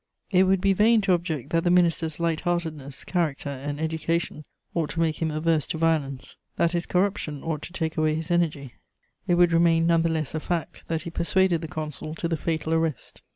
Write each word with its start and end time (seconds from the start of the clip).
It 0.31 0.45
would 0.45 0.61
be 0.61 0.73
vain 0.73 0.99
to 1.01 1.13
object 1.13 1.51
that 1.51 1.63
the 1.63 1.69
Minister's 1.69 2.19
light 2.19 2.39
heartedness, 2.39 3.03
character, 3.03 3.49
and 3.51 3.79
education 3.79 4.45
ought 4.73 4.89
to 4.89 4.99
make 4.99 5.21
him 5.21 5.29
averse 5.29 5.67
to 5.67 5.77
violence, 5.77 6.37
that 6.55 6.71
his 6.71 6.87
corruption 6.87 7.43
ought 7.43 7.61
to 7.61 7.71
take 7.71 7.97
away 7.97 8.15
his 8.15 8.31
energy; 8.31 8.73
it 9.27 9.35
would 9.35 9.53
remain 9.53 9.85
none 9.85 10.01
the 10.01 10.09
less 10.09 10.33
a 10.33 10.39
fact 10.39 10.87
that 10.87 11.03
he 11.03 11.11
persuaded 11.11 11.61
the 11.61 11.67
Consul 11.67 12.15
to 12.15 12.27
the 12.27 12.35
fatal 12.35 12.73
arrest. 12.73 13.21